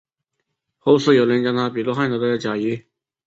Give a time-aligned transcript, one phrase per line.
[0.79, 2.85] 后世有人将他比作汉朝的贾谊。